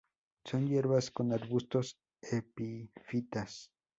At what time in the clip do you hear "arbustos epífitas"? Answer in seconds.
1.31-3.69